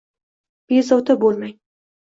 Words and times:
Bezovta 0.73 1.19
bo'lmang. 1.27 1.57